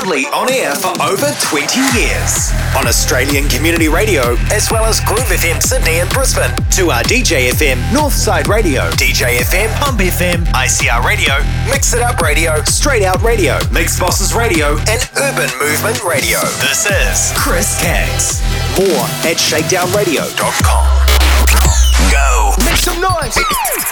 [0.00, 2.50] Proudly on air for over 20 years.
[2.74, 6.48] On Australian Community Radio, as well as Groove FM Sydney and Brisbane.
[6.76, 11.34] To our DJ FM Northside Radio, DJ FM Pump FM, ICR Radio,
[11.70, 16.40] Mix It Up Radio, Straight Out Radio, Mix Bosses Radio, and Urban Movement Radio.
[16.64, 18.40] This is Chris Caggs.
[18.78, 21.89] More at shakedownradio.com.
[22.08, 22.56] Go.
[22.64, 23.36] Make some noise.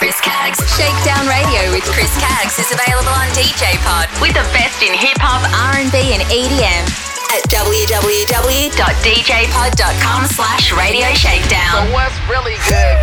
[0.01, 0.57] Chris Caggs.
[0.79, 5.19] Shakedown Radio with Chris Caggs is available on DJ Pod with the best in hip
[5.21, 6.87] hop, R&B, and EDM
[7.35, 8.71] at www.djpod.com
[10.33, 11.85] slash radio shakedown.
[11.87, 12.97] So what's really good?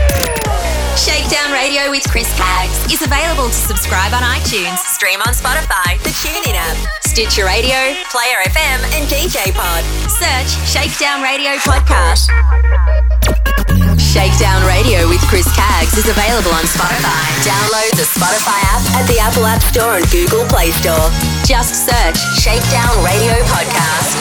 [0.98, 6.16] Shakedown Radio with Chris Caggs is available to subscribe on iTunes, stream on Spotify, the
[6.24, 7.76] TuneIn app, Stitcher Radio,
[8.10, 9.84] Player FM, and DJ Pod.
[10.08, 12.32] Search Shakedown Radio Podcast.
[14.16, 17.20] Shakedown Radio with Chris Caggs is available on Spotify.
[17.44, 21.12] Download the Spotify app at the Apple App Store and Google Play Store.
[21.44, 24.16] Just search Shakedown Radio Podcast.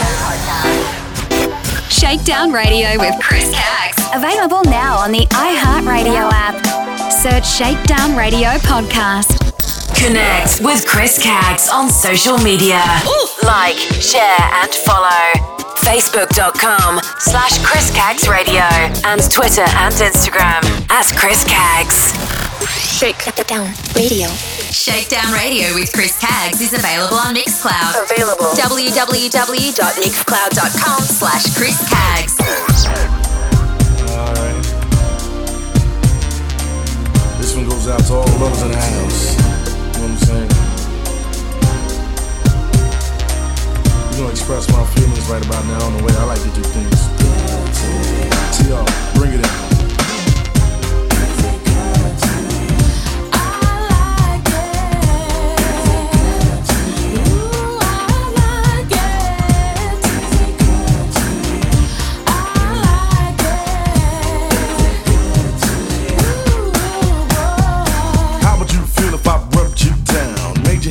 [1.89, 4.03] Shakedown Radio with Chris Caggs.
[4.13, 7.13] Available now on the iHeartRadio app.
[7.13, 9.54] Search Shakedown Radio Podcast.
[10.05, 12.77] Connect with Chris Caggs on social media.
[13.43, 15.33] Like, share, and follow.
[15.81, 18.69] Facebook.com slash Chris Caggs Radio
[19.09, 20.61] and Twitter and Instagram
[20.91, 22.13] at Chris Caggs.
[22.69, 24.29] Shakedown Radio.
[24.69, 28.05] Shakedown Radio with Chris Caggs is available on Mixcloud.
[28.05, 28.53] Available.
[28.61, 32.37] www.mixcloud.com slash Chris Caggs.
[34.13, 34.65] Alright.
[37.41, 39.54] This one goes out to all lovers in the house.
[40.23, 40.49] I'm?
[44.13, 46.63] You know, express my feelings right about now on the way I like to do
[46.63, 47.09] things.
[48.59, 49.64] T.R., bring it in.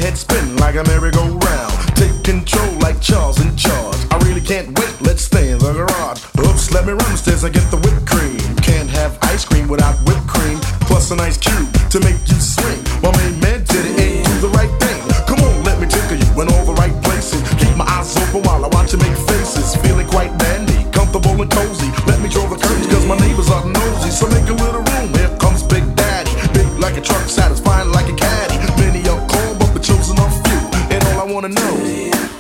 [0.04, 1.74] Head spin like a merry-go-round.
[1.96, 3.96] Take control like Charles in charge.
[4.12, 6.20] I really can't wait, let's stay in the garage.
[6.44, 8.44] Oops, let me run upstairs and get the whipped cream.
[8.60, 10.60] Can't have ice cream without whipped cream.
[10.92, 12.84] Plus an ice cube to make you swing.
[13.00, 15.00] My main man did it and do the right thing.
[15.24, 17.40] Come on, let me tickle you in all the right places.
[17.56, 19.80] Keep my eyes open while I watch you make faces.
[19.80, 21.88] Feeling quite dandy, comfortable and cozy.
[22.12, 24.12] Let me draw the curtains cause my neighbors are nosy.
[24.12, 26.36] So make a little room, here comes Big Daddy.
[26.52, 27.53] Big like a truck, satisfying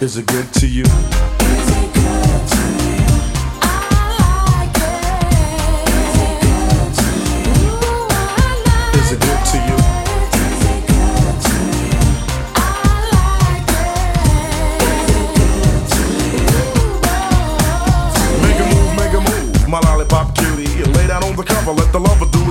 [0.04, 0.84] is it good to you?
[0.84, 2.42] Is it good
[9.00, 9.78] Is it good to you?
[12.54, 12.68] I
[13.14, 14.04] like it.
[18.42, 20.84] Make a move, make a move, my lollipop cutie.
[20.92, 22.43] Lay down on the cover, let the lover do.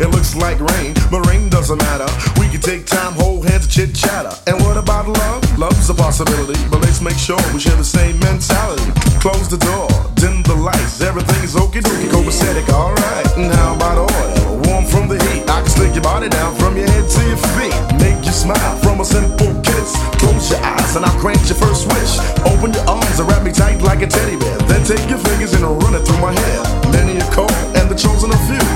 [0.00, 2.06] It looks like rain, but rain doesn't matter.
[2.38, 4.30] We can take time, hold hands, chit chatter.
[4.46, 5.42] And what about love?
[5.58, 8.86] Love's a possibility, but let's make sure we share the same mentality.
[9.18, 13.26] Close the door, dim the lights, everything is okie dokie, copacetic, alright.
[13.36, 14.62] And how about oil?
[14.70, 17.42] Warm from the heat, I can slick your body down from your head to your
[17.58, 17.74] feet.
[17.98, 19.98] Make you smile from a simple kiss.
[20.22, 22.22] Close your eyes and I'll grant your first wish.
[22.46, 24.58] Open your arms and wrap me tight like a teddy bear.
[24.70, 26.62] Then take your fingers and run it through my hair.
[26.94, 28.67] Many are called and the chosen few.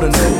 [0.00, 0.39] But all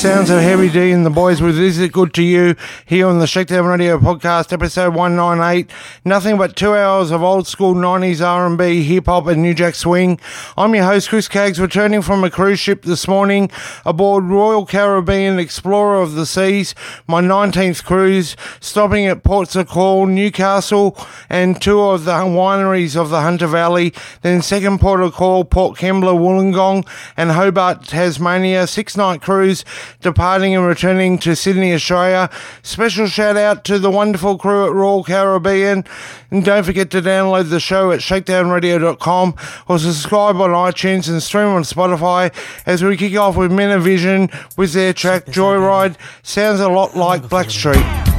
[0.00, 2.56] sounds of Heavy D and the Boyz with Is It Good to You
[2.86, 5.70] here on the Shakedown Radio podcast, episode 198.
[6.06, 10.18] Nothing but two hours of old school 90s R&B, hip hop and New Jack Swing.
[10.56, 13.50] I'm your host, Chris Caggs, returning from a cruise ship this morning
[13.84, 16.74] aboard Royal Caribbean Explorer of the Seas,
[17.06, 20.92] my 19th cruise, stopping at ports of call, Newcastle
[21.30, 23.94] and two of the wineries of the Hunter Valley.
[24.22, 26.86] Then second port of call, Port Kembla, Wollongong
[27.16, 28.66] and Hobart, Tasmania.
[28.66, 29.64] Six night cruise
[30.00, 32.28] departing and returning to Sydney, Australia.
[32.62, 35.84] Special shout out to the wonderful crew at Royal Caribbean.
[36.30, 39.34] And don't forget to download the show at shakedownradio.com
[39.68, 42.34] or subscribe on iTunes and stream on Spotify
[42.66, 45.96] as we kick off with Men Of Vizion with their track Joyride.
[46.22, 48.09] Sounds a lot like Blackstreet.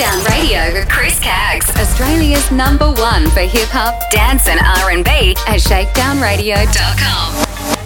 [0.00, 5.60] Countdown Radio with Chris Caggs, Australia's number one for hip hop, dance, and R&B at
[5.60, 7.79] ShakedownRadio.com.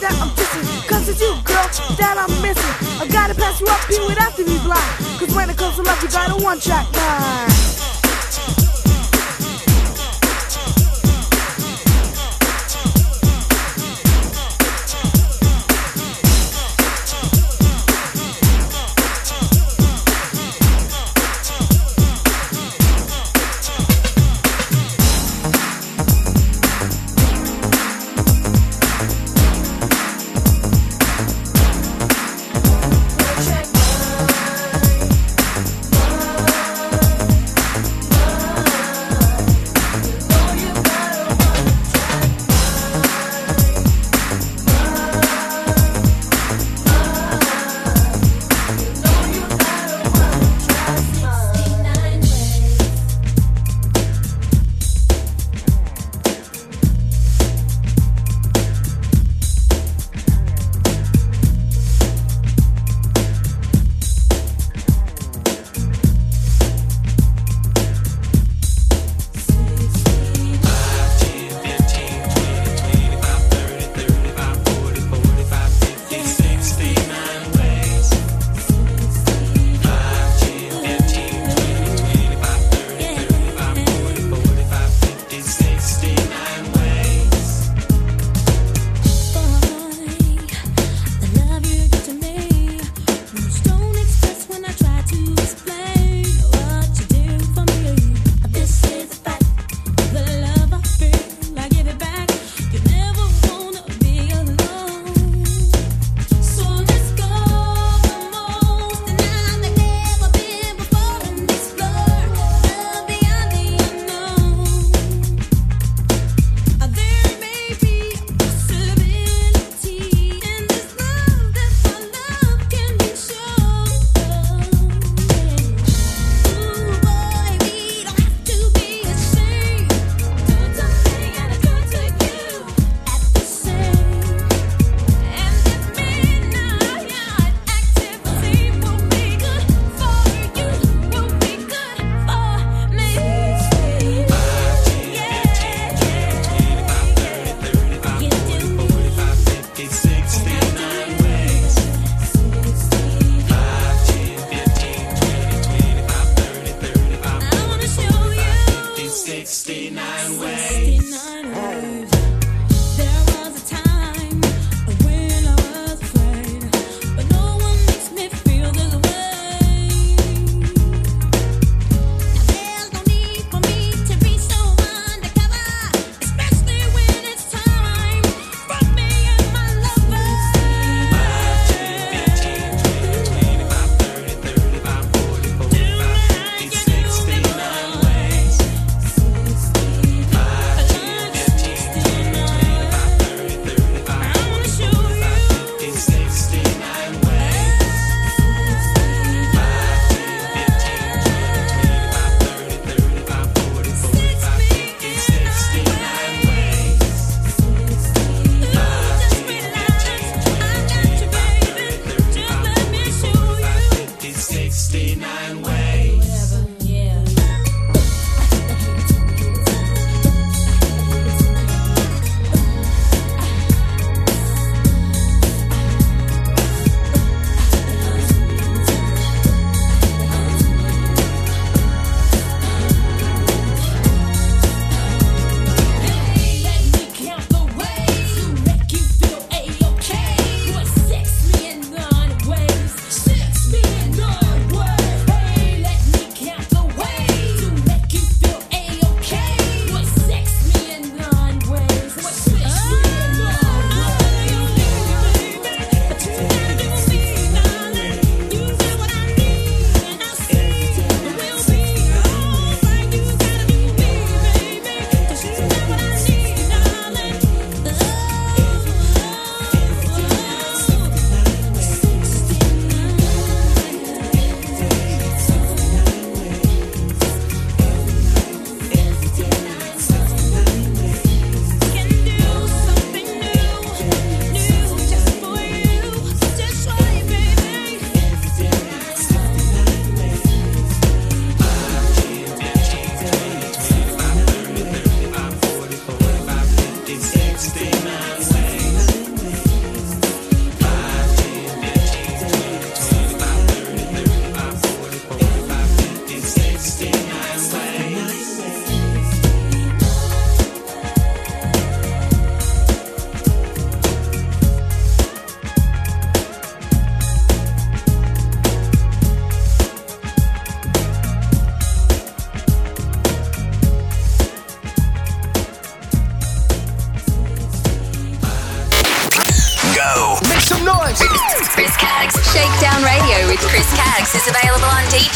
[0.00, 0.88] that I'm dissing.
[0.88, 3.00] Cause it's you, girl, that I'm missing.
[3.00, 4.90] I gotta pass you up, you would have to be blind.
[5.18, 7.95] Cause when it comes to love, you got a one track mind.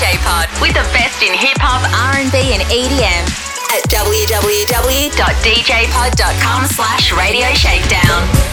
[0.01, 1.85] DJ Pod with the best in hip hop,
[2.15, 3.29] R&B and EDM
[3.69, 5.13] at www.djpod.com
[6.65, 8.50] slash radio shakedown.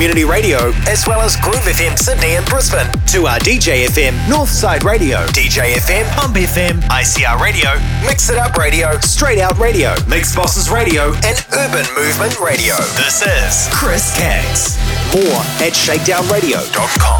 [0.00, 4.82] Community Radio, as well as Groove FM Sydney and Brisbane, to our DJ FM Northside
[4.82, 7.68] Radio, DJ FM Pump FM, ICR Radio,
[8.06, 12.76] Mix It Up Radio, Straight Out Radio, Mix Bosses Radio, and Urban Movement Radio.
[12.96, 14.78] This is Chris Caggs.
[15.12, 17.19] More at shakedownradio.com.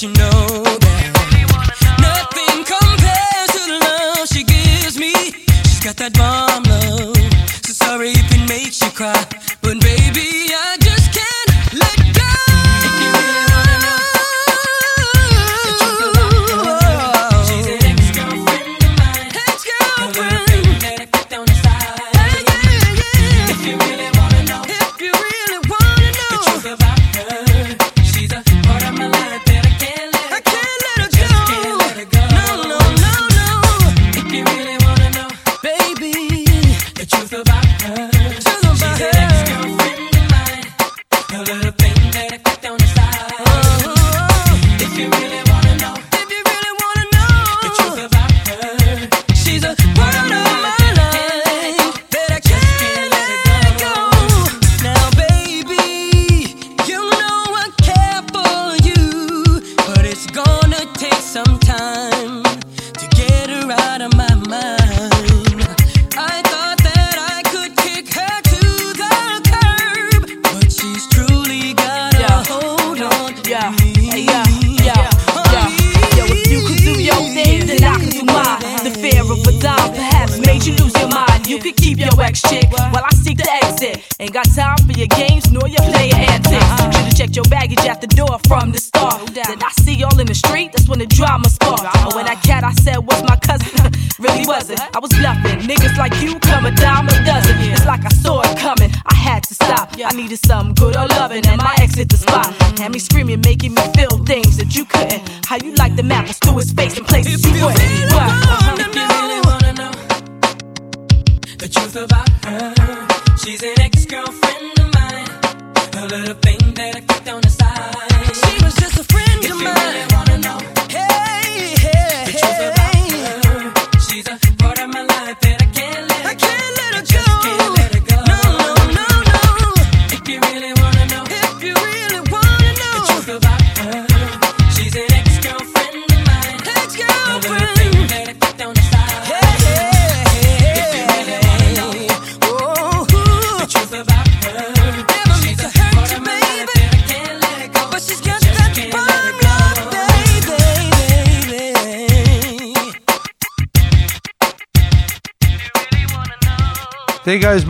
[0.00, 0.33] There goes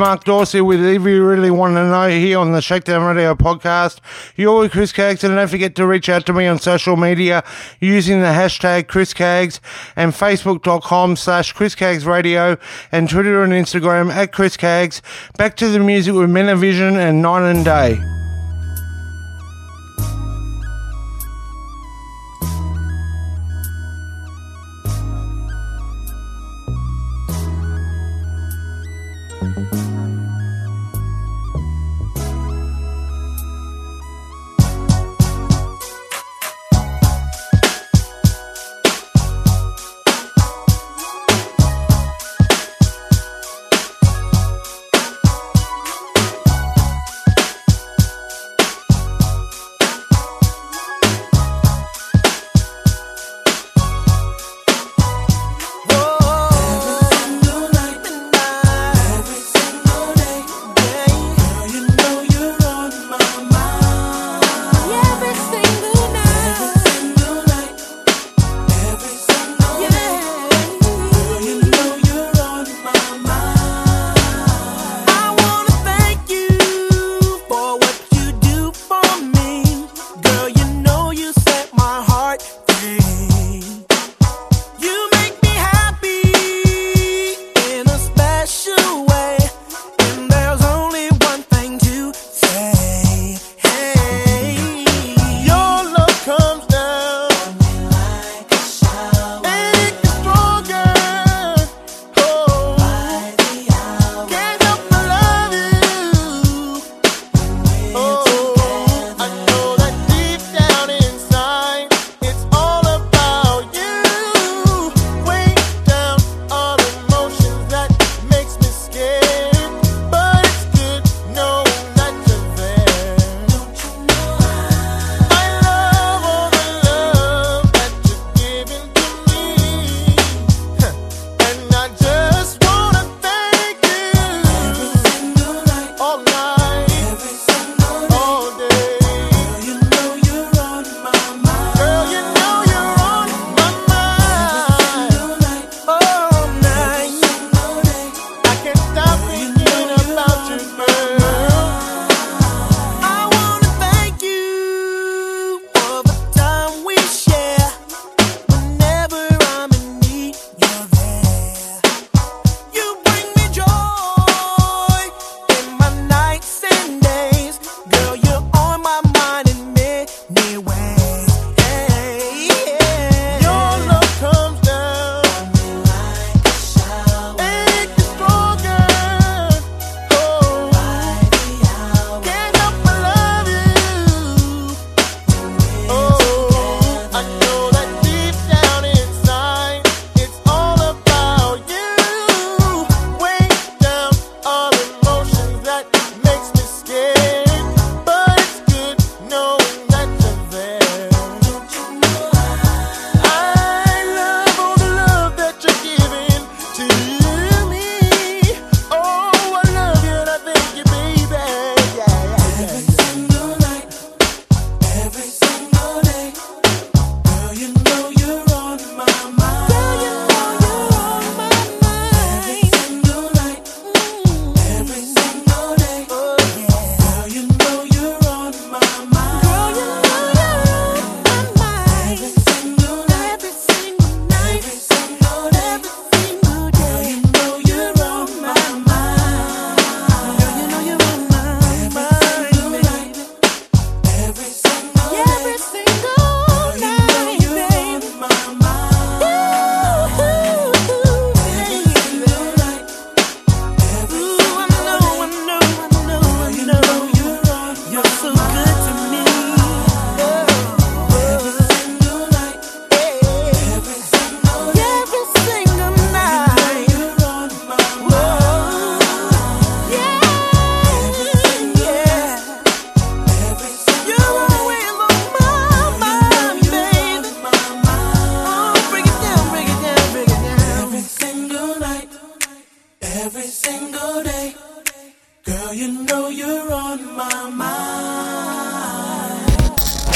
[0.04, 4.00] Marc Dorsey with If You Really Want to Know here on the Shakedown Radio podcast.
[4.36, 7.42] You're with Chris Caggs, and don't forget to reach out to me on social media
[7.80, 9.62] using the hashtag Chris Caggs
[9.96, 12.58] and facebook.com slash Chris Caggs Radio
[12.92, 15.00] and Twitter and Instagram at Chris Caggs.
[15.38, 18.13] Back to the music with Men Of Vizion and Night and Day.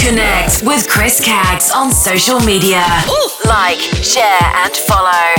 [0.09, 2.83] Connect with Chris Caggs on social media.
[3.45, 5.35] Like, share, and follow.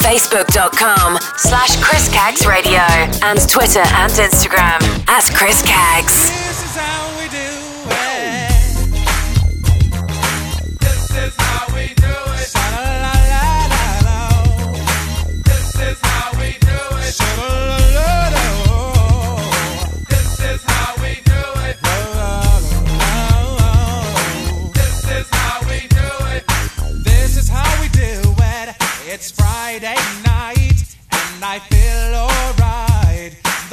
[0.00, 2.80] Facebook.com slash Chris Caggs Radio
[3.22, 6.53] and Twitter and Instagram at Chris Caggs.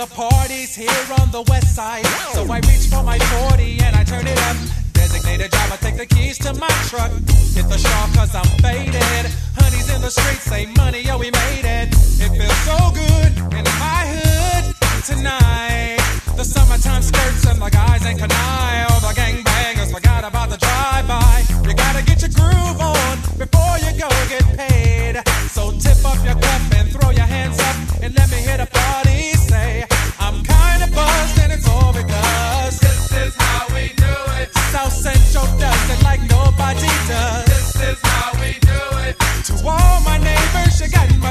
[0.01, 3.19] The party's here on the west side, so I reach for my
[3.53, 4.57] 40 and I turn it up.
[4.93, 7.11] Designated driver, take the keys to my truck.
[7.53, 9.29] Hit the shop cause I'm faded.
[9.61, 11.93] Honey's in the streets, say money, yo, we made it.
[12.17, 14.73] It feels so good in my hood
[15.05, 16.01] tonight.
[16.33, 18.89] The summertime skirts and the guys ain't canine.
[19.05, 21.45] The gangbangers forgot about the drive-by.
[21.61, 25.21] You gotta get your groove on before you go get paid.
[25.53, 28.65] So tip up your cup and throw your hands up and let me hear the
[28.65, 29.00] party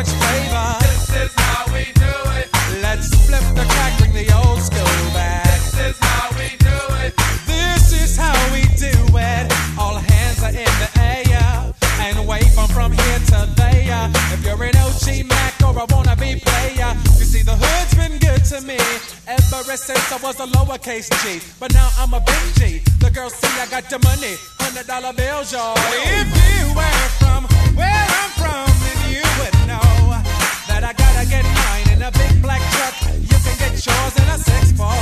[0.01, 0.76] much flavor.
[0.80, 2.48] This is how we do it.
[2.80, 5.44] Let's flip the crack, bring the old school back.
[5.44, 7.12] This is how we do it.
[7.46, 9.44] This is how we do it.
[9.78, 14.11] All hands are in the air and wave 'em from here to there.
[14.32, 16.60] If you're an OG Mac or a wannabe player,
[18.51, 18.74] to me
[19.28, 21.38] ever since I was a lowercase G.
[21.61, 22.82] But now I'm a big G.
[22.98, 25.78] The girls see I got the money, hundred dollar bills, y'all.
[25.78, 27.46] If you were from
[27.78, 30.18] where I'm from, then you would know
[30.66, 32.94] that I gotta get mine in a big black truck.
[33.22, 34.98] You can get yours in a six four.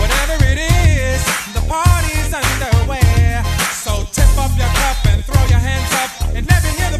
[0.00, 1.20] Whatever it is,
[1.52, 3.44] the party's underway.
[3.84, 6.99] So tip up your cup and throw your hands up and let me hear the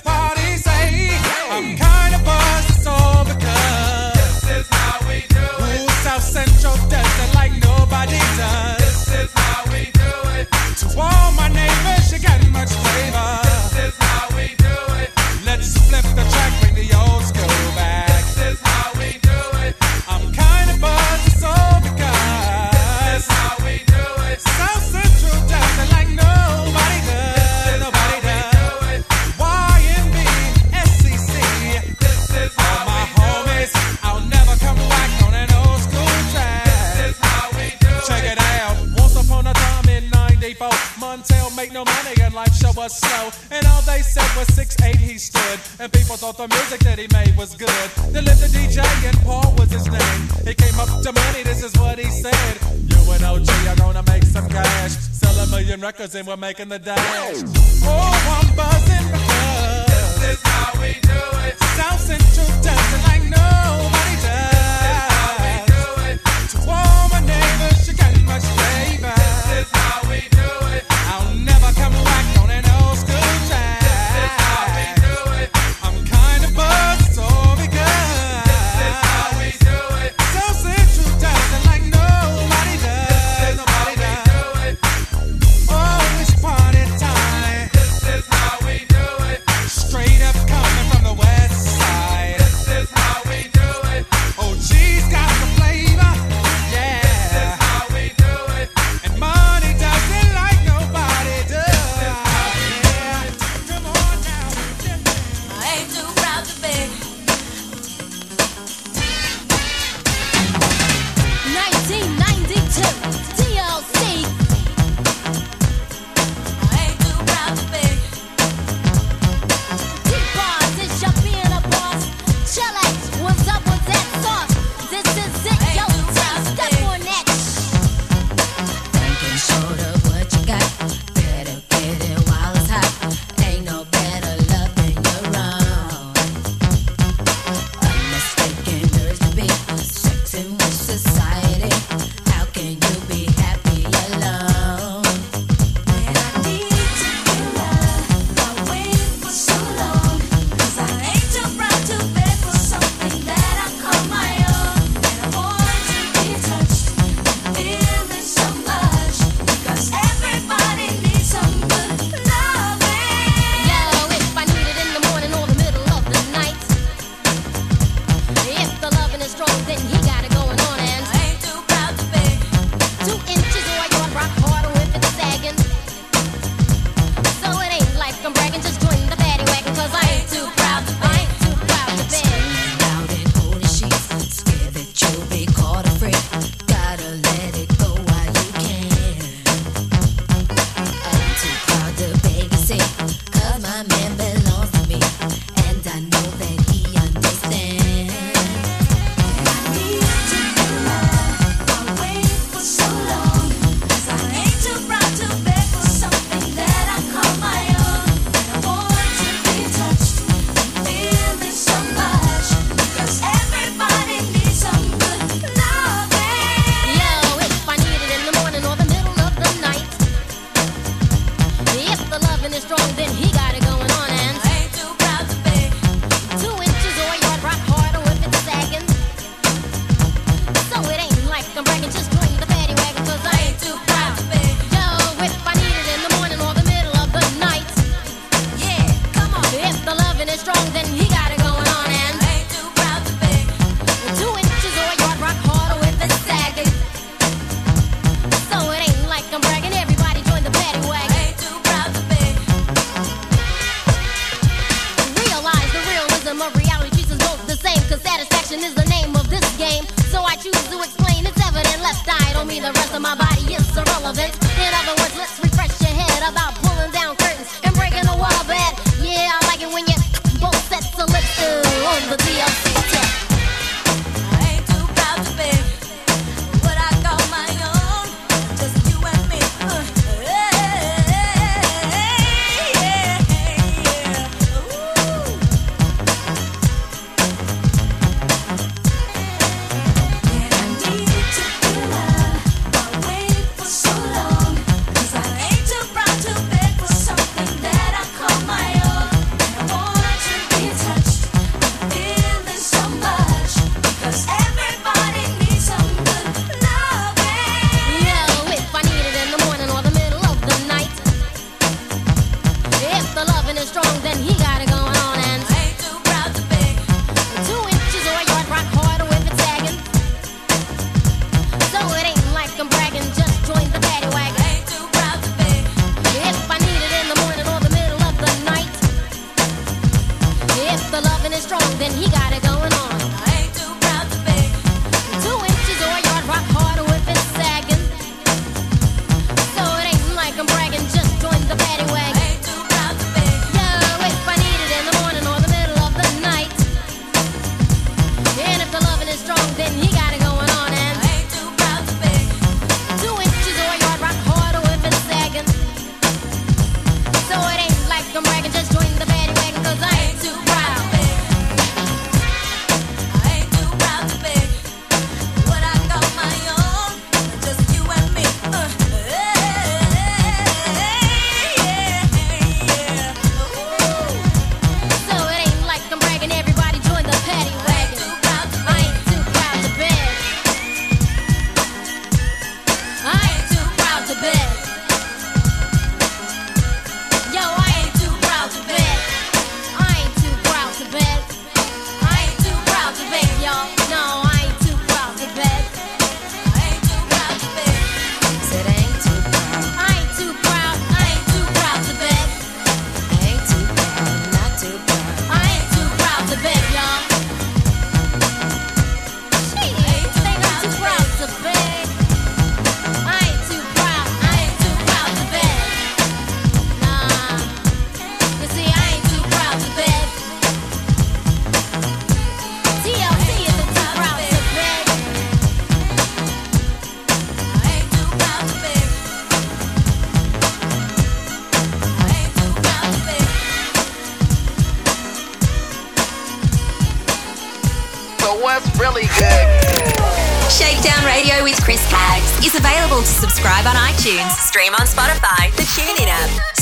[41.81, 43.31] No money and life show was slow.
[43.51, 45.59] And all they said was 6'8 he stood.
[45.81, 47.89] And people thought the music that he made was good.
[48.13, 50.21] They lived the DJ and Paul was his name.
[50.45, 52.55] He came up to money, this is what he said.
[52.85, 54.93] You and OG are gonna make some cash.
[54.93, 57.01] Sell a million records and we're making the dash.
[57.89, 61.57] Oh, I'm buzzing because This is how we do it.
[61.97, 64.69] Central does it like nobody does.
[64.85, 66.17] This is How we do it.
[66.53, 69.20] To all my neighbors, you got much flavor.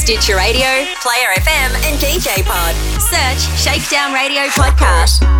[0.08, 0.64] Stitcher Radio,
[1.02, 2.74] Player FM, and DJ Pod.
[2.98, 5.37] Search Shakedown Radio Podcast.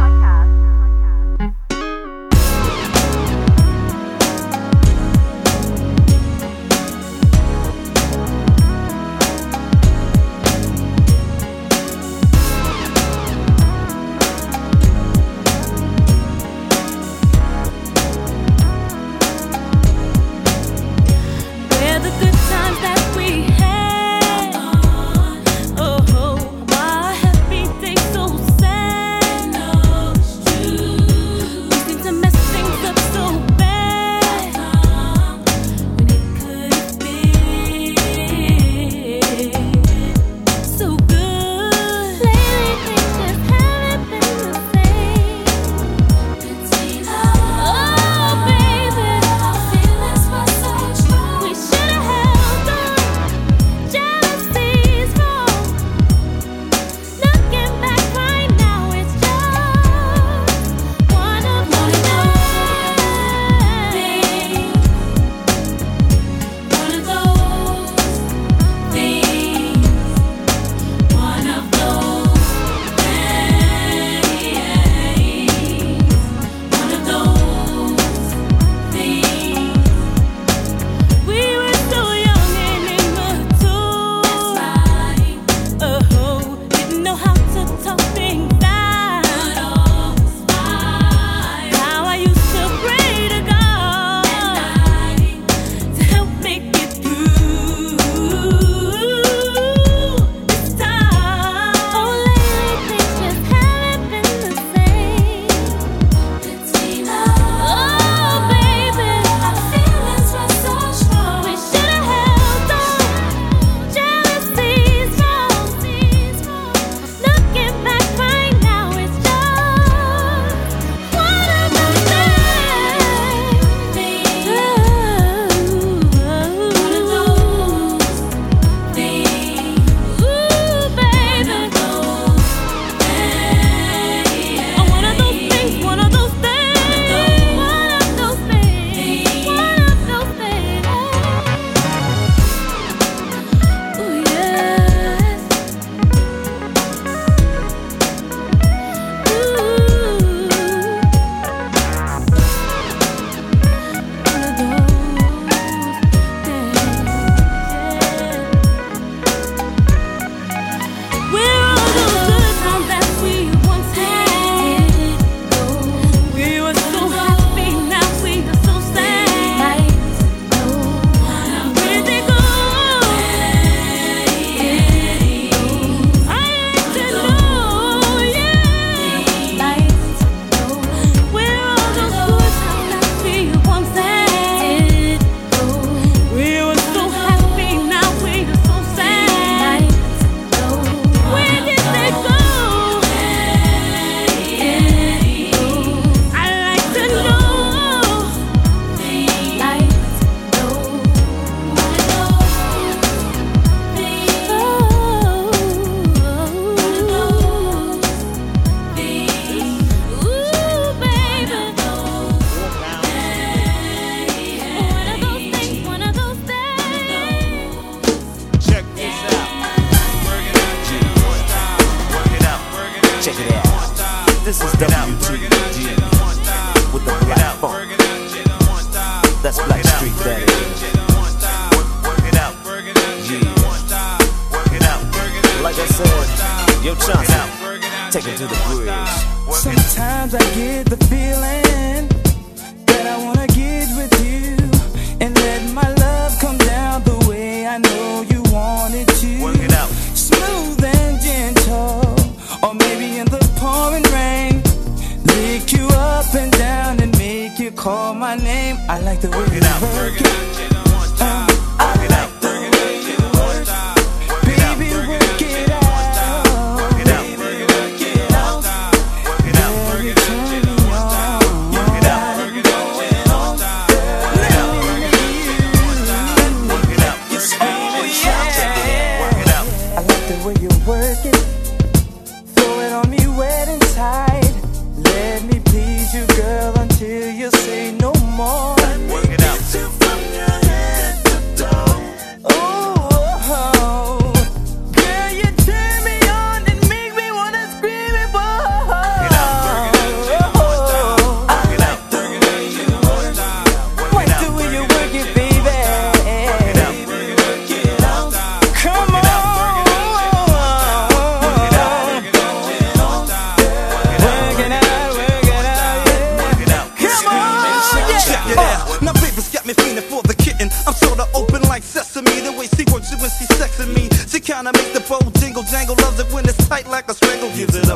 [323.39, 324.09] she's sexing me.
[324.29, 325.38] She kinda make the bold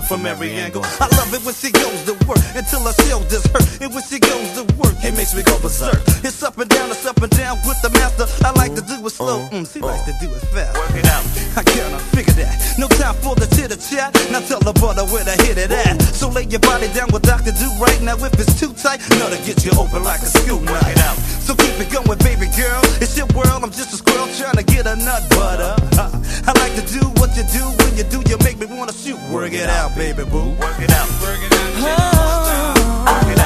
[0.08, 0.82] from every angle.
[1.00, 3.66] I love it when she goes to work until her shoulders hurt.
[3.80, 6.00] And when she goes to work, it makes me go berserk.
[6.24, 8.26] It's up and down, it's up and down with the master.
[8.44, 9.62] I like to do it slow, mm-hmm.
[9.62, 10.76] mm, she likes to do it fast.
[10.78, 11.24] Work it out.
[11.56, 12.54] I cannot figure that.
[12.78, 14.14] No time for the chitter chat.
[14.30, 16.00] Now tell the brother where to hit it at.
[16.02, 17.52] So lay your body down with Dr.
[17.52, 19.00] Do right now if it's too tight.
[19.18, 21.16] Nut'll get you open like a school Work it out.
[21.42, 22.80] So keep it going, baby girl.
[23.02, 25.74] It's your world, I'm just a squirrel trying to get a nut butter.
[25.98, 26.10] Uh,
[26.46, 29.18] I like to do what you do when you do, you make me wanna shoot.
[29.30, 30.50] Work it out baby boo.
[30.60, 31.08] Work it out.
[31.20, 31.72] Work it out.
[31.84, 33.04] Oh.
[33.06, 33.41] Work it out.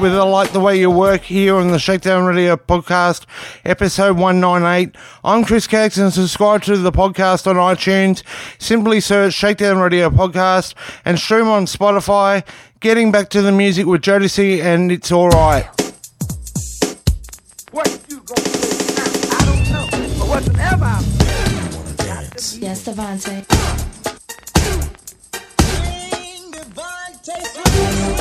[0.00, 3.26] Whether I Like the Way You Work here on the Shakedown Radio podcast,
[3.66, 4.96] episode 198.
[5.22, 8.22] I'm Chris Caggs and subscribe to the podcast on iTunes.
[8.58, 10.72] Simply search Shakedown Radio podcast
[11.04, 12.42] and stream on Spotify.
[12.80, 15.66] Getting back to the music with Jodeci and It's Alright.
[17.70, 18.50] What you gonna do?
[19.30, 19.86] I don't know,
[20.18, 20.98] but whatsoever
[22.58, 23.44] Yes, DeVante.
[26.52, 28.19] DeVante.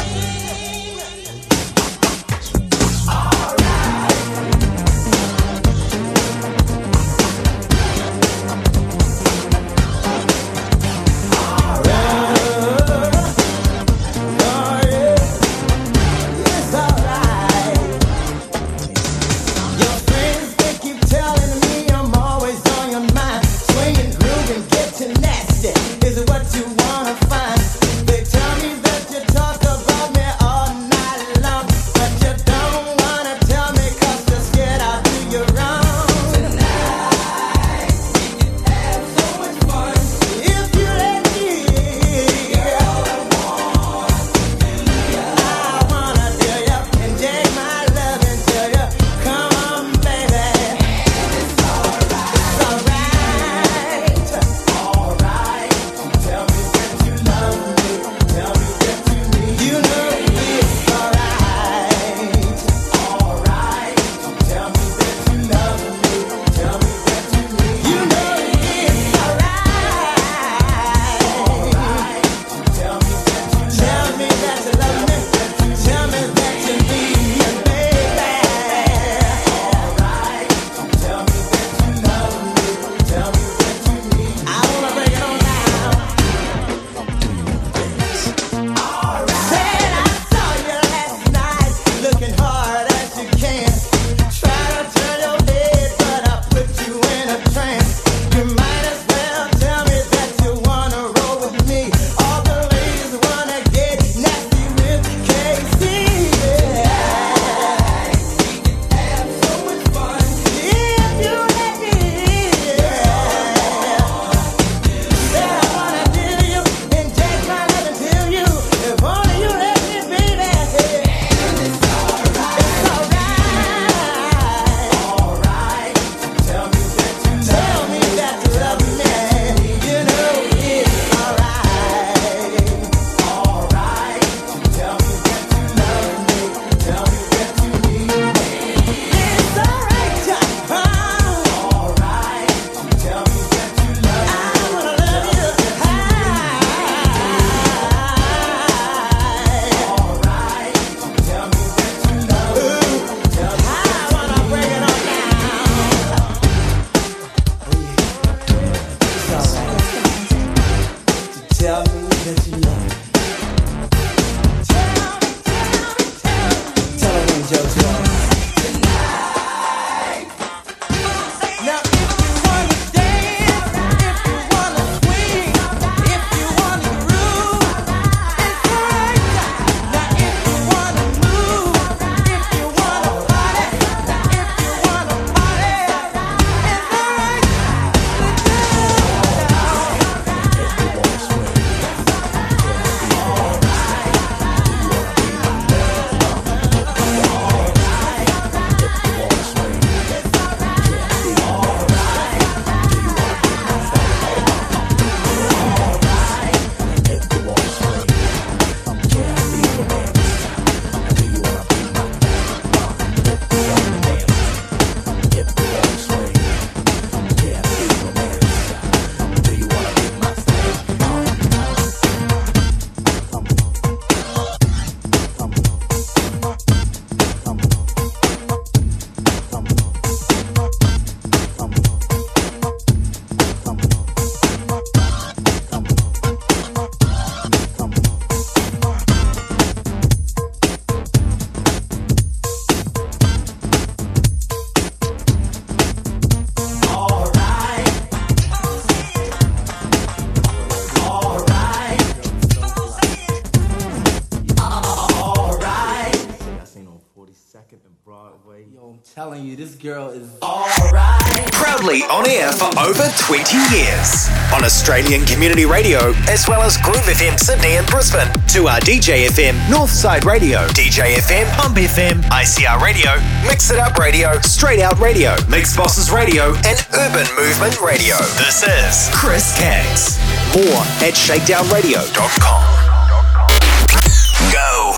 [259.15, 261.51] Telling you, this girl is alright.
[261.51, 264.29] Proudly on air for over 20 years.
[264.53, 268.27] On Australian Community Radio, as well as Groove FM Sydney and Brisbane.
[268.47, 273.11] 2R DJ FM, Northside Radio, DJ FM, Pump FM, ICR Radio,
[273.47, 278.17] Mix It Up Radio, Straight Out Radio, Mix Bosses Radio, and Urban Movement Radio.
[278.37, 280.17] This is Chris Caggs.
[280.55, 282.78] More at shakedownradio.com.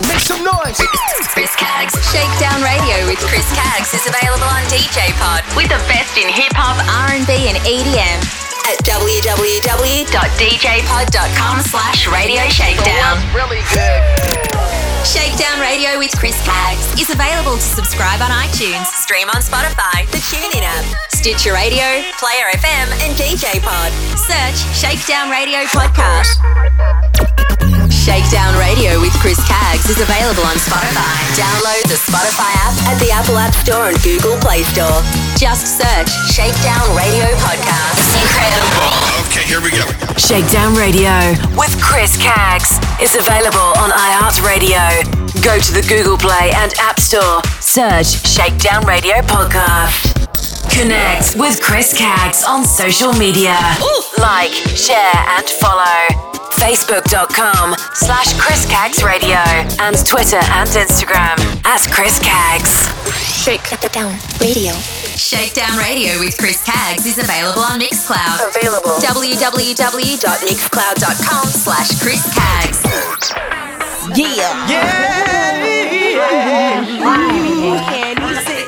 [0.02, 0.08] Go.
[0.08, 0.78] Make some noise.
[1.34, 1.93] Chris Caggs.
[2.12, 6.54] Shakedown Radio with Chris Caggs is available on DJ Pod with the best in hip
[6.56, 6.78] hop,
[7.10, 8.22] R&B, and EDM
[8.70, 13.18] at www.djpod.com slash radio shakedown.
[13.34, 14.02] Really good.
[15.06, 20.20] Shakedown Radio with Chris Caggs is available to subscribe on iTunes, stream on Spotify, the
[20.30, 23.91] TuneIn app, Stitcher Radio, Player FM, and DJ Pod.
[24.18, 26.38] Search Shakedown Radio Podcast.
[28.02, 31.14] Shakedown Radio with Chris Caggs is available on Spotify.
[31.38, 35.06] Download the Spotify app at the Apple App Store and Google Play Store.
[35.38, 38.02] Just search Shakedown Radio Podcast.
[38.18, 38.89] Incredible.
[39.30, 39.86] Okay, here we go.
[40.18, 41.14] Shakedown Radio
[41.54, 45.06] with Chris Caggs is available on iHeartRadio.
[45.43, 47.43] Go to the Google Play and App Store.
[47.62, 50.20] Search Shakedown Radio Podcast.
[50.74, 53.55] Connect with Chris Caggs on social media.
[54.17, 56.07] Like, share, and follow.
[56.57, 59.38] Facebook.com slash Chris Caggs Radio
[59.82, 62.88] and Twitter and Instagram at Chris Caggs.
[63.43, 64.74] Shakedown Radio.
[65.17, 68.39] Shakedown Radio with Chris Caggs is available on Mixcloud.
[68.55, 68.91] Available.
[69.01, 72.82] www.mixcloud.com slash Chris Caggs.
[74.17, 74.67] Yeah.
[74.69, 75.22] Yeah.
[77.91, 78.67] Can you sit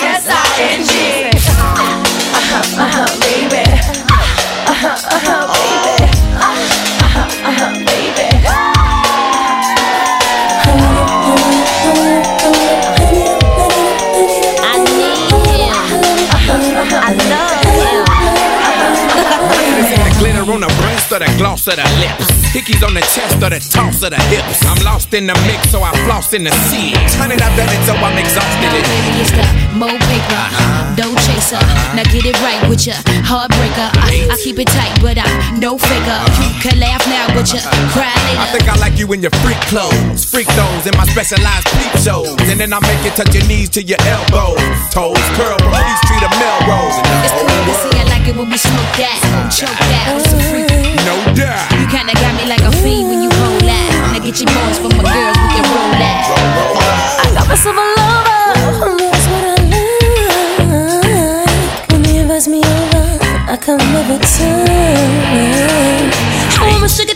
[0.00, 0.94] in the K-I-S-S-I-N-G.
[2.32, 3.64] Uh-huh, uh-huh, baby.
[4.66, 6.08] Uh-huh, uh-huh, baby.
[7.02, 8.28] Uh-huh, uh-huh, baby.
[14.62, 15.76] I need him.
[16.92, 18.04] I love him.
[19.92, 22.41] The glitter on the breast or the gloss of the lips.
[22.52, 24.60] Hickeys on the chest or the toss of the hips.
[24.68, 26.92] I'm lost in the mix, so I floss in the sea.
[27.16, 28.68] Turn it up, done it, so I'm exhausted.
[28.68, 29.40] Baby, it's the
[29.72, 30.44] mo paper,
[30.92, 31.24] dough uh-huh.
[31.24, 31.56] chaser.
[31.56, 31.96] Uh-huh.
[31.96, 33.88] Now get it right with ya, heartbreaker.
[33.96, 36.12] I, I keep it tight, but I'm no faker.
[36.12, 36.44] Uh-huh.
[36.44, 37.56] You can laugh now, but you
[37.88, 38.44] cry later.
[38.44, 42.04] I think I like you in your freak clothes, freak those in my specialized peep
[42.04, 44.60] shows, and then I make you touch your knees to your elbows,
[44.92, 47.00] toes curl from Peachtree to Melrose.
[47.24, 49.18] It's cool to see it when we smoke that,
[49.50, 50.14] choke that.
[50.18, 50.68] It's a freak.
[51.06, 51.70] No doubt.
[51.74, 54.12] You kinda got me like a fiend when you roll out.
[54.12, 56.28] Now get your boys for my girls, we can roll out.
[57.22, 58.96] I got myself a lover.
[58.98, 59.92] That's what I like.
[61.90, 63.04] When he invites me over,
[63.48, 66.10] I come every time.
[66.58, 67.14] I want my sugar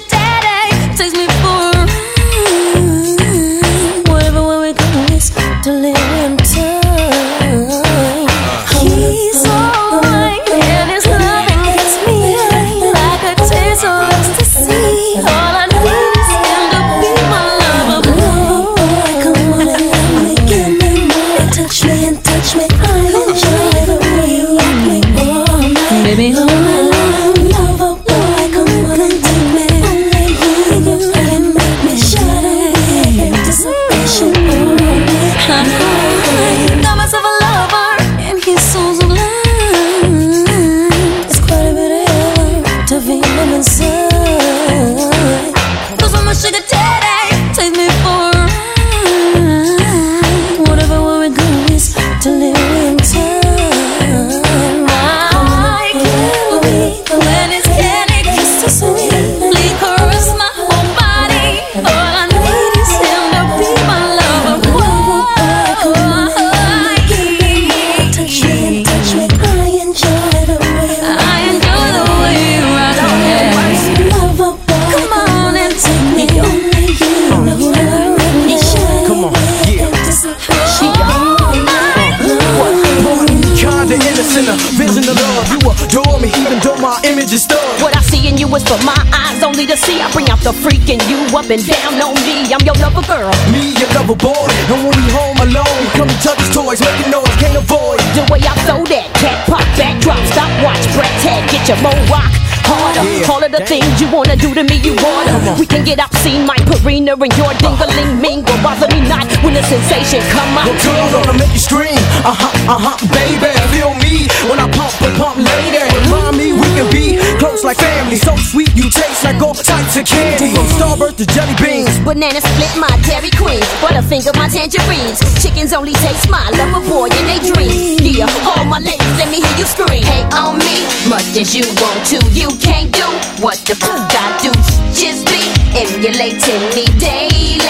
[90.46, 92.46] the freak in you up and down on me.
[92.54, 93.34] I'm your lover girl.
[93.50, 97.10] Me, your lover boy, and when we home alone, come and touch his toys, making
[97.10, 97.98] noise, can't avoid.
[98.14, 101.82] The way I throw that cat, pop back, drop, stop, watch, breath, head, get your
[101.82, 102.30] mo rock.
[102.66, 103.04] Harder.
[103.06, 103.30] Yeah.
[103.30, 105.36] All of the things you wanna do to me, you order.
[105.58, 108.58] We can get obscene, my Purina and your dingling mingle.
[108.62, 110.66] Bother me not when the sensation come out.
[110.66, 112.00] Well, girl, gonna make you scream.
[112.26, 113.52] Uh huh, uh huh, baby.
[113.70, 115.78] Feel me when I pump and pump, lady.
[115.78, 117.06] Remind me we can be
[117.38, 118.16] close like family.
[118.16, 120.54] So sweet, you taste like all types of candy.
[120.54, 121.98] From Starburst to jelly beans.
[122.02, 123.62] Banana split my Dairy Queen.
[123.84, 125.20] Butterfinger my tangerines.
[125.42, 128.00] Chickens only taste my lover boy in they dreams.
[128.16, 130.00] Yeah, all my ladies, let me hear you scream.
[130.02, 133.06] Hey, on me, much as you want to, you can't do
[133.42, 134.52] what the fuck I do.
[134.92, 135.40] Just be
[135.76, 137.60] emulating me daily.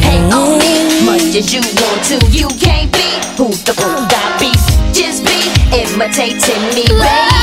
[0.00, 4.36] Hey, on me, much as you want to, you can't be who the fuck I
[4.38, 4.52] be.
[4.92, 5.38] Just be
[5.72, 7.33] imitating me, Starting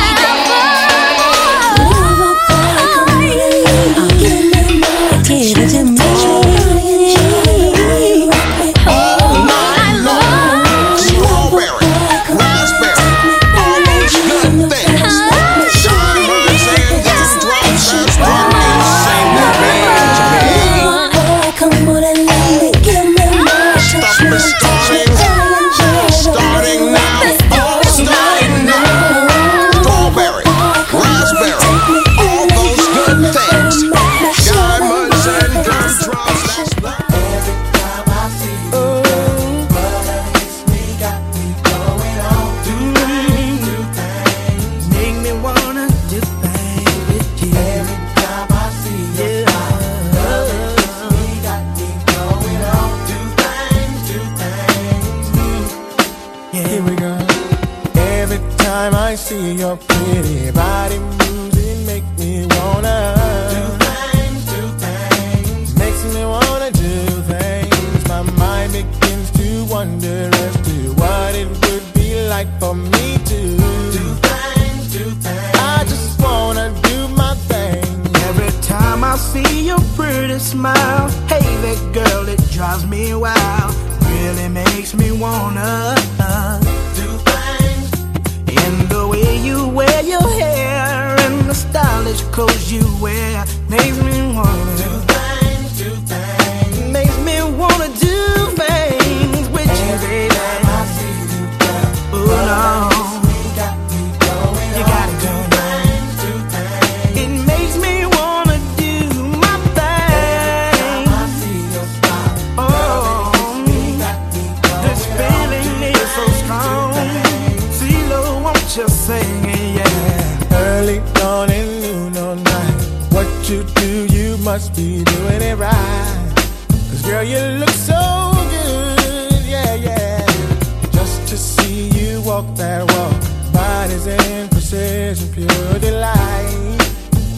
[132.41, 136.77] walk that walk, bodies in precision, pure delight.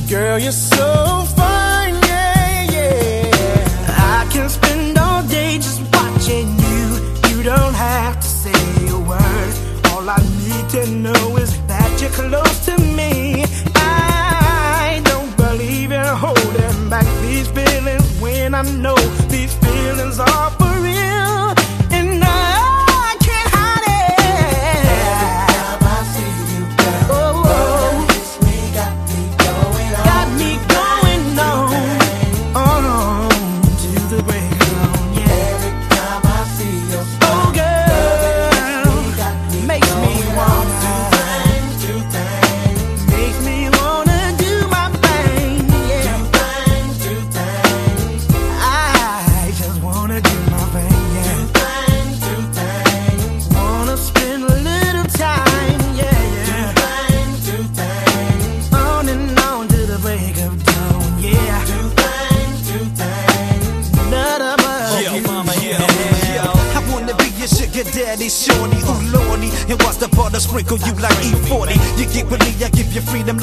[0.10, 4.18] Girl, you're so fine, yeah, yeah.
[4.18, 6.86] I can spend all day just watching you.
[7.30, 9.54] You don't have to say a word.
[9.92, 13.46] All I need to know is that you're close to me.
[13.76, 18.98] I don't believe you're holding back these feelings when I know
[19.30, 20.52] these feelings are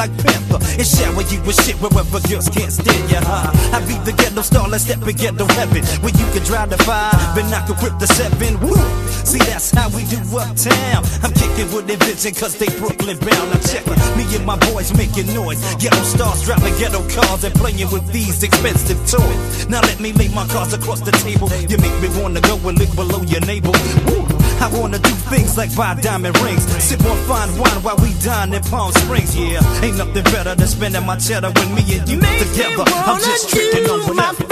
[0.01, 3.53] like Panther, and shower you with shit wherever girls can't stand you, huh?
[3.77, 6.81] I be the ghetto star, let's step in ghetto heaven, where you can drive the
[6.89, 8.57] five, and I can whip the seven.
[8.65, 8.81] Woo!
[9.29, 11.05] See, that's how we do uptown.
[11.21, 13.53] I'm kicking with their vision, cause they Brooklyn bound.
[13.53, 15.61] Now check it, me and my boys making noise.
[15.77, 19.69] Ghetto stars driving ghetto cars and playing with these expensive toys.
[19.69, 21.53] Now let me lay my cards across the table.
[21.69, 23.77] You make me wanna go and live below your navel.
[24.09, 24.30] Woo!
[24.61, 28.53] I wanna do things like buy diamond rings, sip on fine wine while we dine
[28.53, 29.35] in Palm Springs.
[29.35, 32.85] Yeah, ain't nothing better than spending my cheddar with me and you together.
[32.87, 34.45] I'm just tricking on whatever.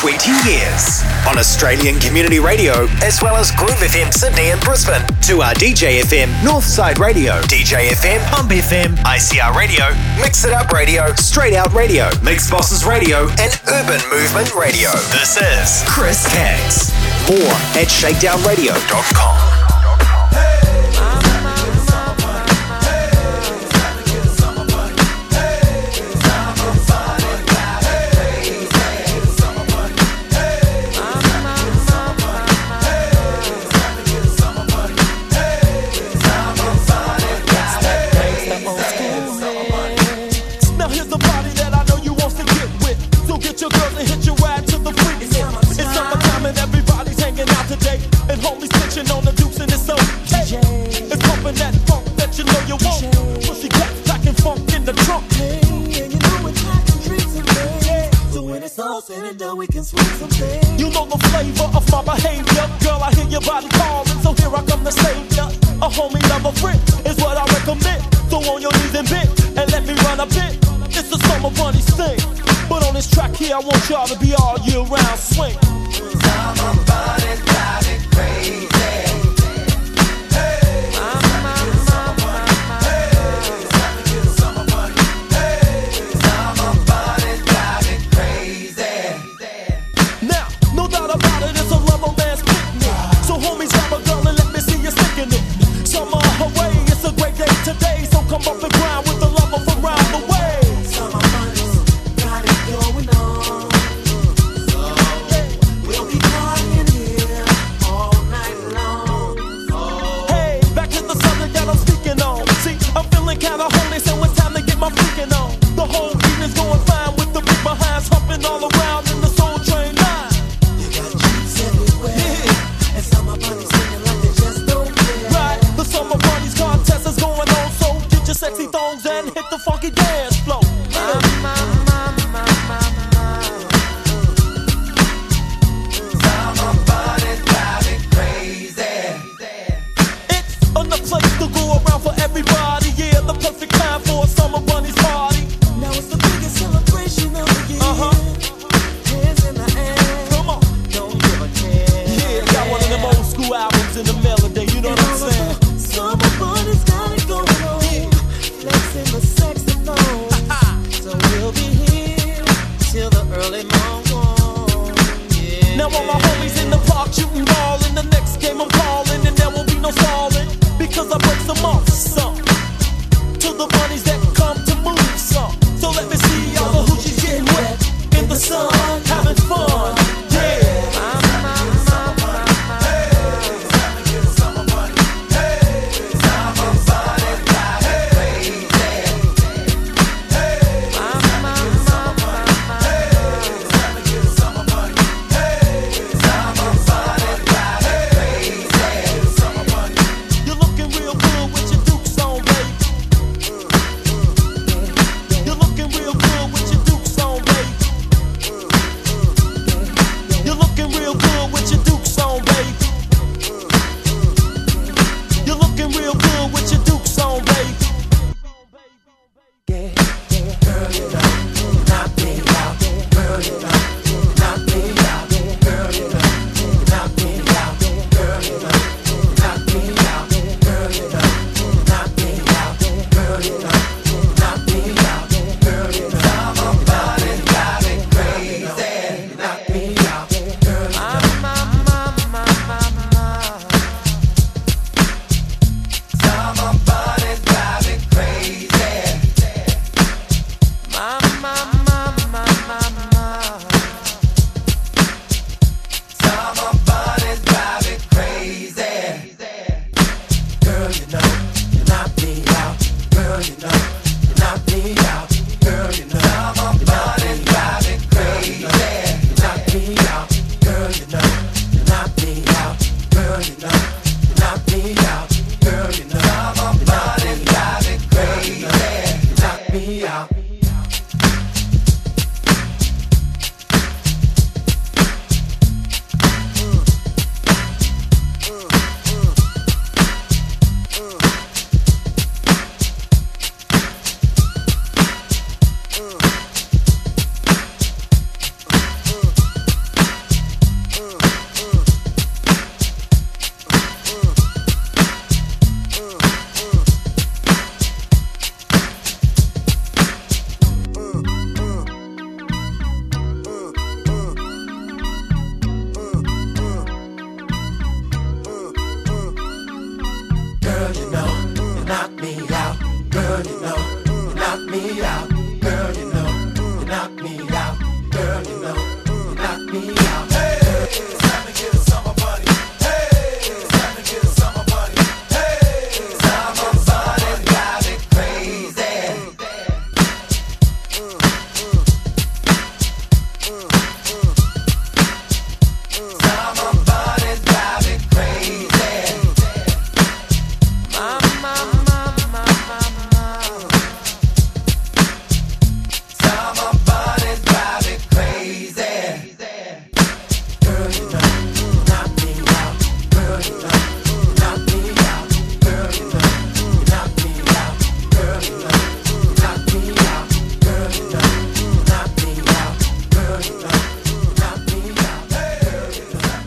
[0.04, 5.54] 20 years on Australian Community Radio, as well as Groove FM Sydney and Brisbane, 2R
[5.54, 9.86] DJ FM, Northside Radio, DJ FM, Pump FM, ICR Radio,
[10.22, 14.92] Mix It Up Radio, Straight Out Radio, Mix Bosses Radio, and Urban Movement Radio.
[15.16, 16.92] This is Chris Caggs.
[17.30, 19.53] More at shakedownradio.com.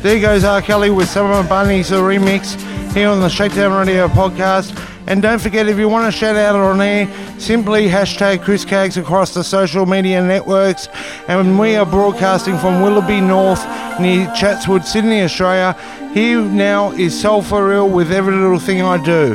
[0.07, 0.63] There goes R.
[0.63, 2.55] Kelly with Summer Bunnies, a remix,
[2.95, 4.81] here on the Shakedown Radio podcast.
[5.09, 7.09] And don't forget, if you want to shout out on air,
[7.41, 10.87] simply hashtag Chris Caggs across the social media networks.
[11.27, 13.67] And we are broadcasting from Willoughby North
[14.01, 15.77] near Chatswood, Sydney, Australia.
[16.15, 19.35] Here now is Soul for Real with Every Little Thing I Do.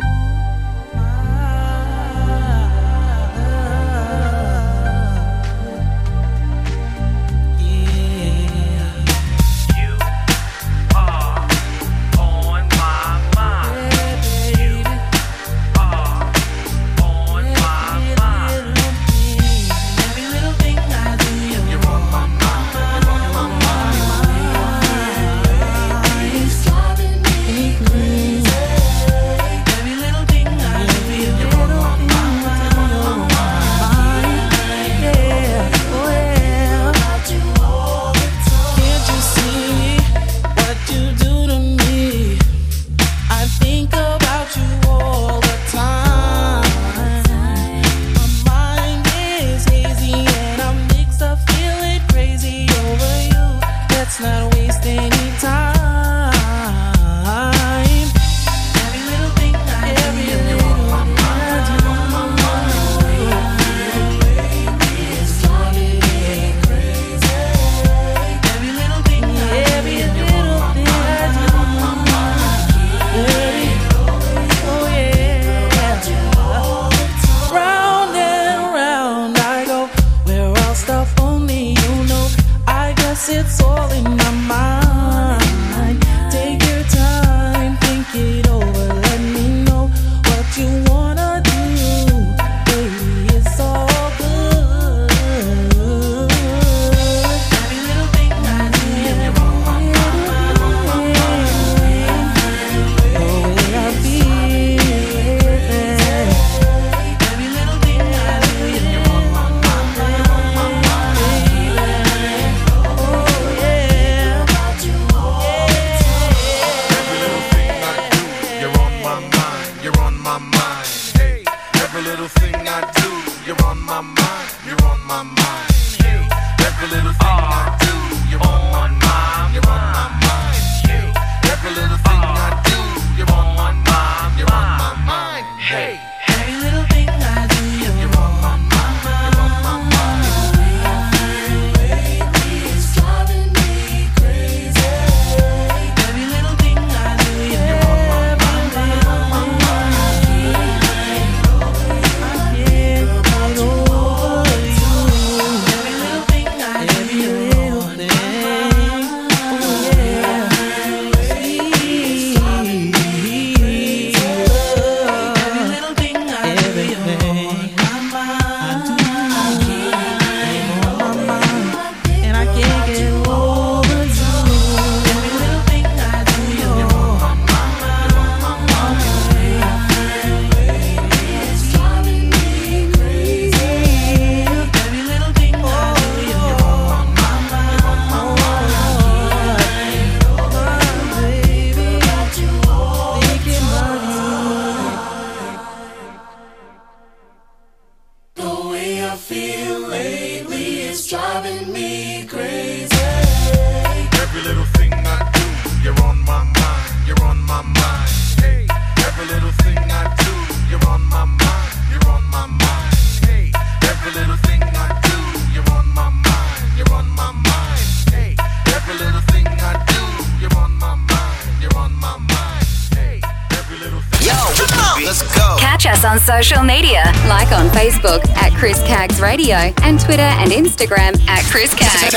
[226.26, 231.74] social media, like on Facebook at Chris Caggs Radio and Twitter and Instagram at Chris
[231.74, 232.14] Caggs.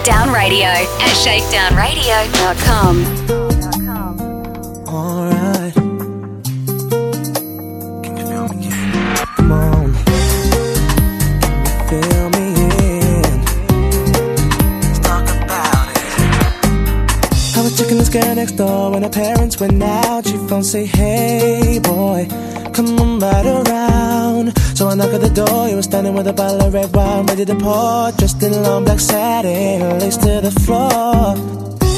[0.00, 3.04] Shakedown Radio at shakedownradio.com.
[4.88, 5.74] Alright.
[8.02, 8.24] Can you
[8.54, 8.70] me?
[9.36, 9.92] Come on.
[12.32, 12.46] Me?
[14.80, 17.56] Let's talk about it.
[17.56, 20.24] I was this girl next door when her parents went out.
[20.26, 22.26] She phone say, Hey boy,
[22.72, 23.79] come on right around.
[24.80, 25.68] So I knock at the door.
[25.68, 28.84] You were standing with a bottle of red wine ready to pour, dressed in long
[28.84, 31.36] black satin, laced to the floor.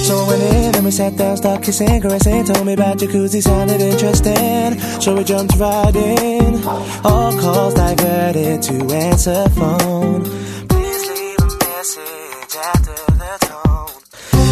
[0.02, 2.44] So I went in and we sat down, started kissing, caressing.
[2.44, 4.80] Told me about jacuzzi, sounded interesting.
[5.00, 6.66] So we jumped right in.
[7.04, 10.24] All calls diverted to answer phone.
[10.66, 13.94] Please leave a message after the tone.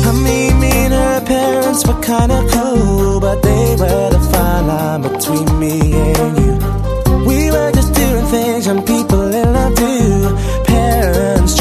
[0.06, 5.74] I mean, her parents were kinda cool, but they were the fine line between me
[5.94, 6.89] and you.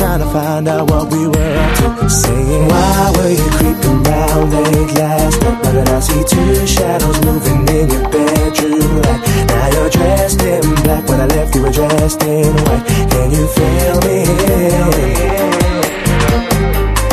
[0.10, 2.10] Trying to find out what we were up to.
[2.10, 5.61] Saying, Why were you creeping round late last night?
[5.61, 9.22] That I see two shadows moving in your bedroom light.
[9.53, 11.07] Now you're dressed in black.
[11.07, 12.86] When I left, you were dressed in white.
[13.11, 14.19] Can you feel me?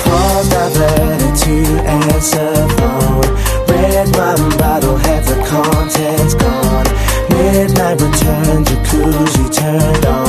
[0.01, 1.57] Calls diverted to
[2.01, 3.29] answer phone.
[3.69, 6.89] Red wine bottle had the contents gone.
[7.29, 10.26] Midnight return, jacuzzi turned on.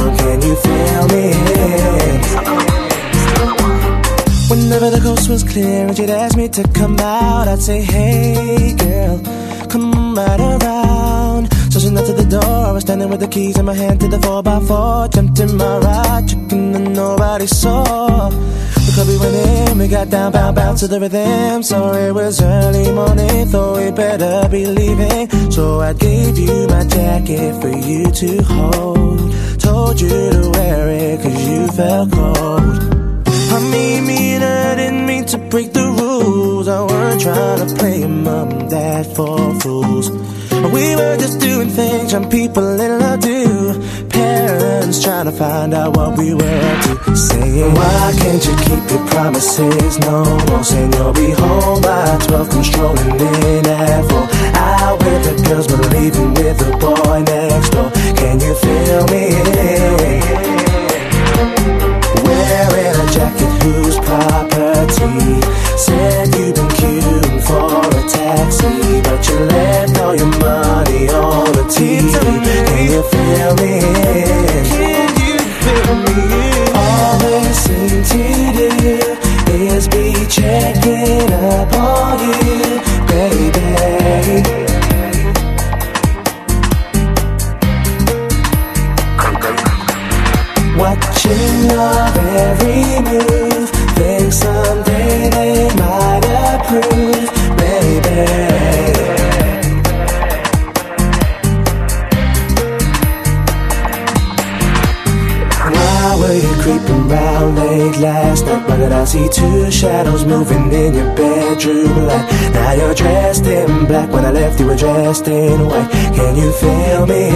[0.63, 1.25] Feel me?
[4.49, 8.75] Whenever the coast was clear and she'd ask me to come out, I'd say, Hey
[8.75, 9.19] girl,
[9.69, 11.51] come right around.
[11.71, 12.43] So she knocked at the door.
[12.43, 15.77] I was standing with the keys in my hand to the 4x4, jumped in my
[15.79, 18.31] ride, chicken that nobody saw.
[18.97, 21.61] Club we went in, we got down, bound, bound to the rhythm.
[21.61, 25.29] So it was early morning, thought we better be leaving.
[25.51, 29.59] So I gave you my jacket for you to hold.
[29.59, 33.06] Told you to wear it cause you felt cold.
[33.49, 36.67] I mean, me and I didn't mean to break the rules.
[36.67, 40.09] I weren't trying to play mom and dad for fools.
[40.73, 44.07] We were just doing things young people love do.
[44.09, 47.15] Parents trying to find out what we were up to.
[47.15, 50.63] Saying, Why can't you keep your promises no more?
[50.63, 54.19] Saying you'll be home by 12, come strolling in at 4.
[54.57, 57.89] Out with the girls, but leaving with the boy next door.
[58.17, 60.66] Can you feel me?
[62.47, 65.41] Wearing a jacket whose property
[65.75, 71.65] Said you've been queuing for a taxi But you left all your money on the
[71.67, 73.81] TV Can you feel me?
[74.71, 76.19] Can you feel me?
[76.73, 78.23] All they seem to
[78.55, 78.95] do
[79.51, 84.66] Is be checking up on you, baby
[90.77, 92.03] Watching your
[92.37, 98.57] every move Think someday they might approve Baby
[106.67, 108.67] creeping round late last night.
[108.67, 112.25] Why did I see two shadows moving in your bedroom light?
[112.53, 114.11] Now you're dressed in black.
[114.11, 115.89] When I left, you were dressed in white.
[116.17, 117.29] Can you feel me?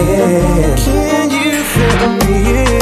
[0.84, 2.81] Can you feel me?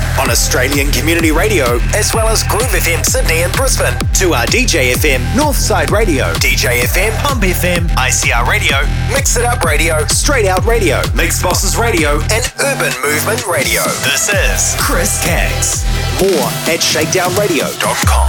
[0.19, 5.19] on Australian Community Radio, as well as Groove FM Sydney and Brisbane, 2R DJ FM,
[5.33, 8.81] Northside Radio, DJ FM, Pump FM, ICR Radio,
[9.13, 13.83] Mix It Up Radio, Straight Out Radio, Mix Bosses Radio, and Urban Movement Radio.
[14.03, 15.83] This is Chris Caggs.
[16.21, 18.27] More at shakedownradio.com.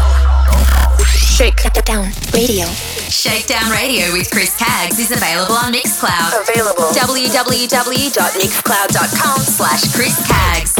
[1.06, 2.66] Shakedown Radio.
[3.08, 6.42] Shakedown Radio with Chris Caggs is available on Mixcloud.
[6.48, 6.84] Available.
[6.92, 10.74] www.mixcloud.com slash Chris Caggs.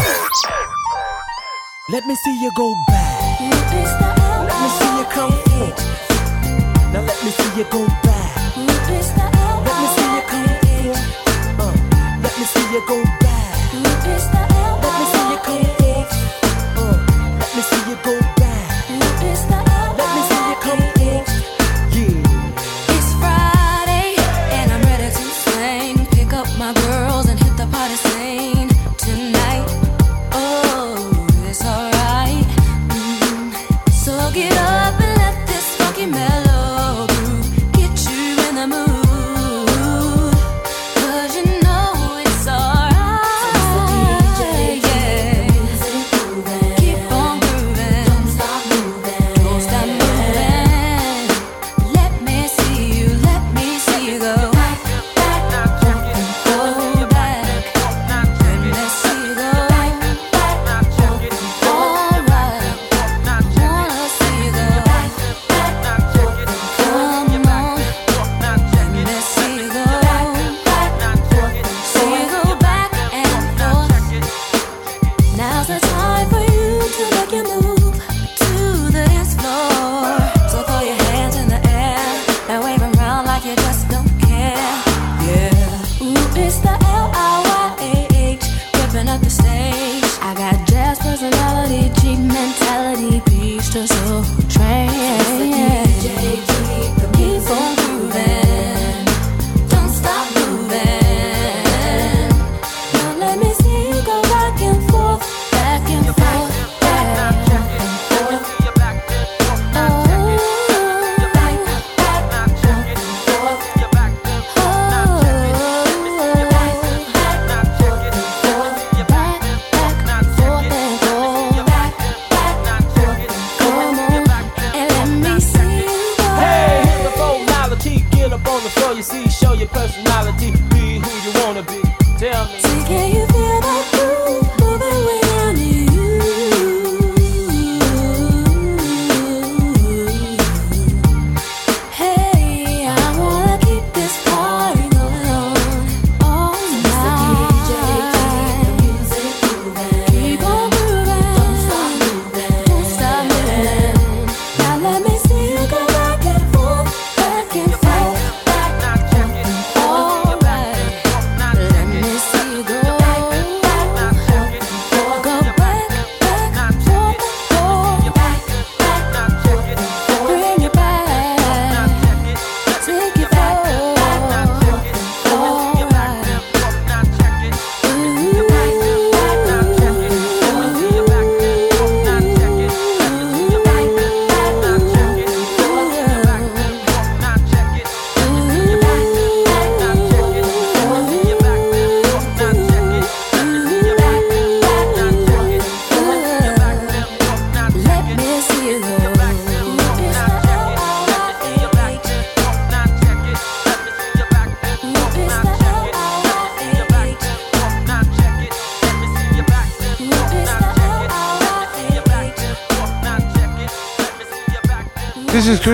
[1.88, 3.40] Let me see you go back.
[3.40, 6.92] Let me see you come forth.
[6.92, 8.56] Now let me see you go back.
[8.56, 11.58] Let me see you come forth.
[11.58, 11.74] Uh,
[12.22, 13.21] let me see you go back.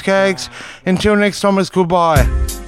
[0.85, 2.64] Until next time, it's goodbye.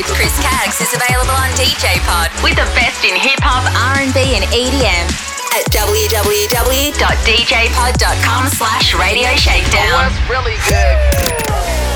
[0.00, 4.16] With Chris Caggs is available on DJ Pod with the best in hip hop, R&B,
[4.32, 5.04] and EDM
[5.52, 6.48] at www.djpod.com
[8.48, 10.08] slash radio shakedown.
[10.24, 10.96] really good.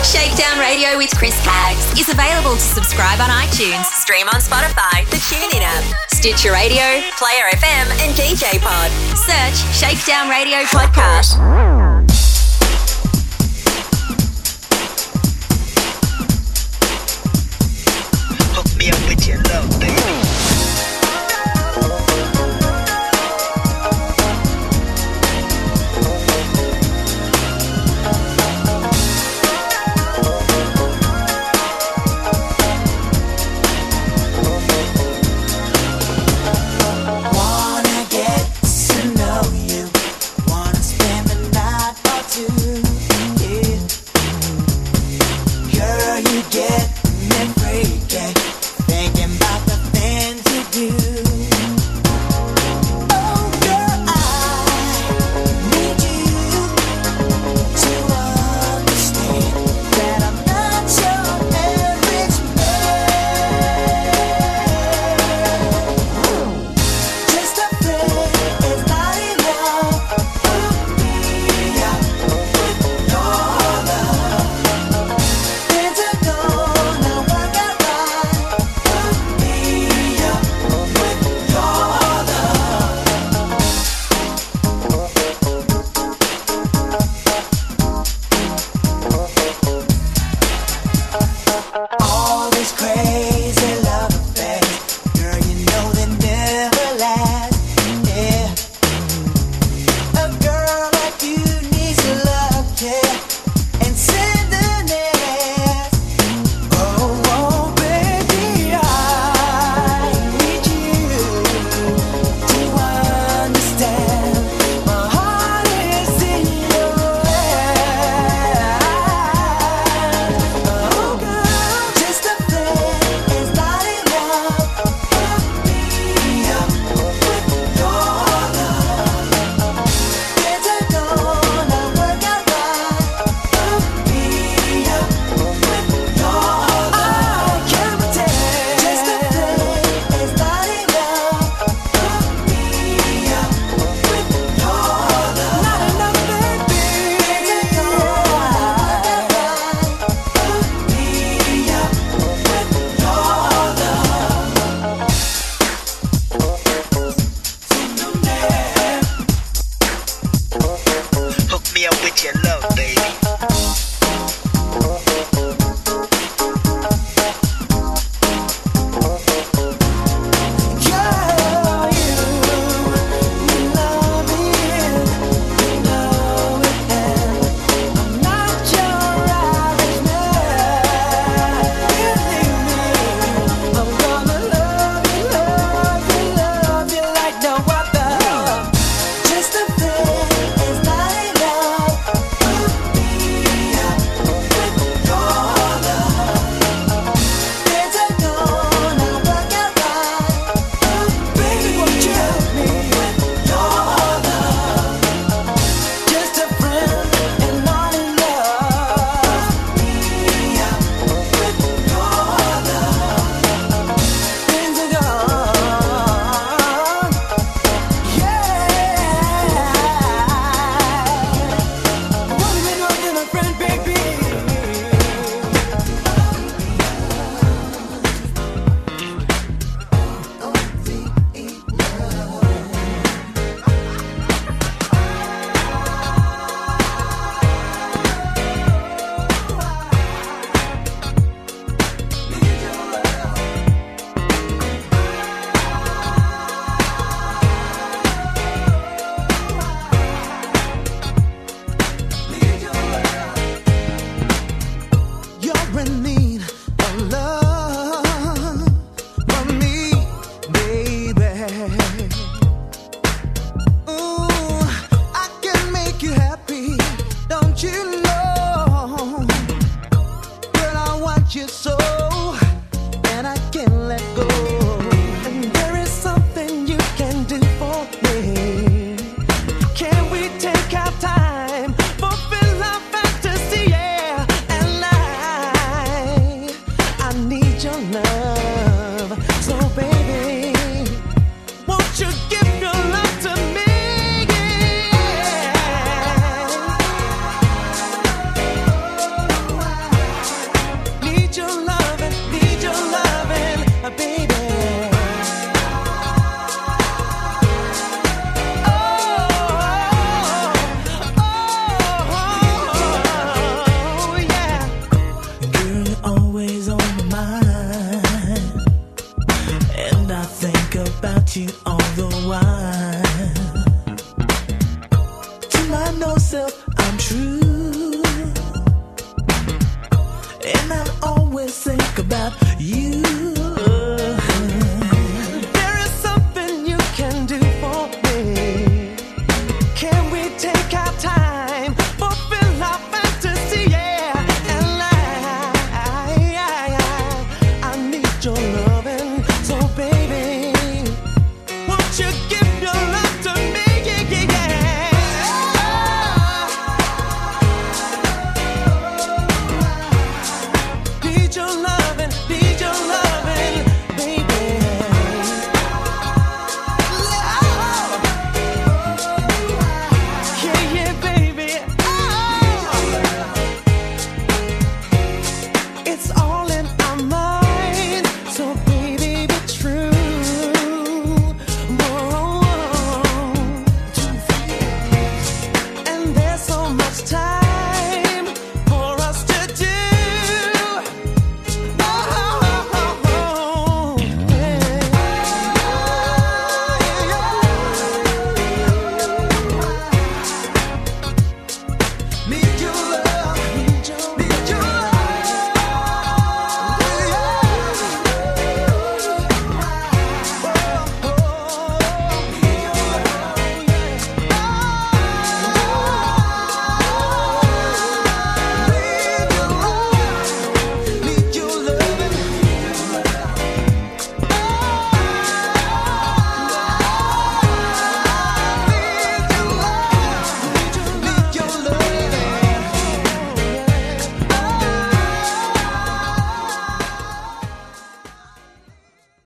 [0.05, 5.17] Shakedown Radio with Chris Caggs is available to subscribe on iTunes, stream on Spotify, the
[5.33, 6.85] TuneIn app, Stitcher Radio,
[7.17, 8.93] Player FM, and DJ Pod.
[9.17, 11.41] Search Shakedown Radio Podcast.